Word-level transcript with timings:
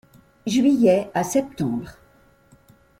Juillet 0.47 1.11
à 1.13 1.23
septembre. 1.23 1.91